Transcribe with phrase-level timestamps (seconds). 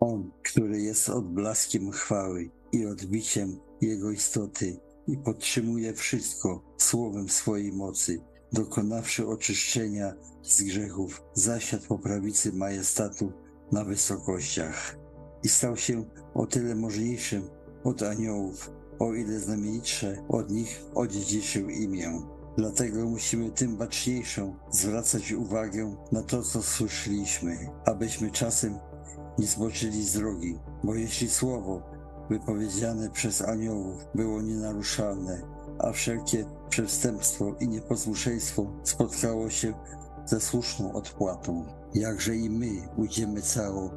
[0.00, 8.20] On, który jest odblaskiem chwały i odbiciem Jego istoty i podtrzymuje wszystko słowem swojej mocy,
[8.52, 13.32] dokonawszy oczyszczenia z grzechów, zasiadł po prawicy majestatu
[13.72, 14.96] na wysokościach
[15.42, 16.04] i stał się
[16.34, 17.42] o tyle możniejszym
[17.84, 22.22] od aniołów, o ile znamienitsze od nich odziedziczył imię.
[22.58, 28.78] Dlatego musimy tym baczniejszą zwracać uwagę na to, co słyszeliśmy, abyśmy czasem
[29.38, 31.82] nie zboczyli z drogi, bo jeśli słowo
[32.30, 35.42] wypowiedziane przez aniołów było nienaruszalne,
[35.78, 39.74] a wszelkie przestępstwo i nieposłuszeństwo spotkało się
[40.24, 43.90] ze słuszną odpłatą, jakże i my ujdziemy cało,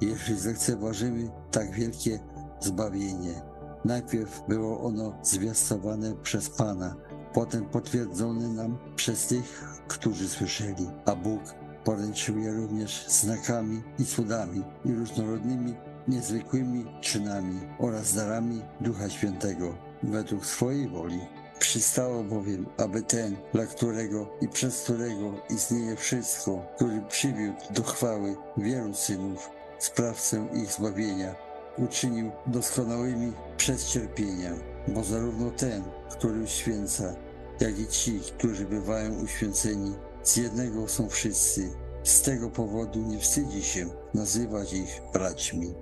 [0.00, 2.20] jeśli zlekceważymy tak wielkie
[2.60, 3.42] zbawienie.
[3.84, 6.96] Najpierw było ono zwiastowane przez Pana,
[7.32, 11.40] potem potwierdzone nam przez tych, którzy słyszeli, a Bóg
[11.84, 15.74] poręczył je również znakami i cudami i różnorodnymi,
[16.08, 21.20] niezwykłymi czynami oraz darami Ducha Świętego według swojej woli.
[21.58, 28.36] Przystało bowiem, aby ten, dla którego i przez którego istnieje wszystko, który przywiódł do chwały
[28.56, 31.34] wielu synów, sprawcę ich zbawienia,
[31.78, 34.50] uczynił doskonałymi przez cierpienia,
[34.88, 37.14] bo zarówno ten, który uświęca,
[37.60, 41.70] jak i ci, którzy bywają uświęceni, z jednego są wszyscy.
[42.02, 45.74] Z tego powodu nie wstydzi się nazywać ich braćmi.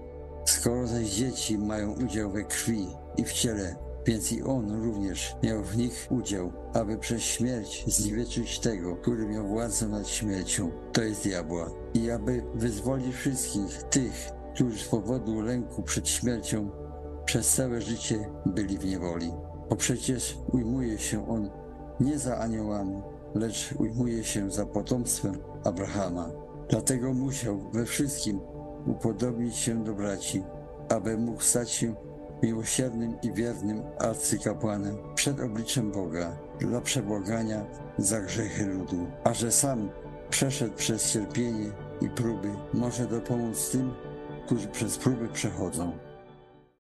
[0.45, 3.77] Skoro zaś dzieci mają udział we krwi i w ciele,
[4.07, 9.49] więc i on również miał w nich udział, aby przez śmierć zniweczyć tego, który miał
[9.49, 15.83] władzę nad śmiercią, to jest diabła, i aby wyzwolić wszystkich tych, którzy z powodu lęku
[15.83, 16.71] przed śmiercią
[17.25, 19.33] przez całe życie byli w niewoli.
[19.71, 21.51] Bo przecież ujmuje się on
[22.01, 23.03] nie za aniołami,
[23.35, 26.31] lecz ujmuje się za potomstwem Abrahama.
[26.69, 28.41] Dlatego musiał we wszystkim
[28.87, 30.43] upodobnić się do braci,
[30.89, 31.95] aby mógł stać się
[32.43, 37.67] miłosiernym i wiernym arcykapłanem przed obliczem Boga dla przebłagania
[37.99, 39.91] za grzechy ludu, a że sam
[40.31, 41.71] przeszedł przez cierpienie
[42.01, 43.95] i próby, może dopomóc tym,
[44.47, 45.93] którzy przez próby przechodzą.